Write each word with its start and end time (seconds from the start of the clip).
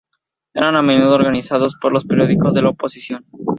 Eran 0.55 0.75
a 0.75 0.81
menudo 0.81 1.13
organizados 1.13 1.75
por 1.75 1.91
los 1.93 2.07
periódicos 2.07 2.55
de 2.55 2.63
la 2.63 2.69
oposición. 2.69 3.23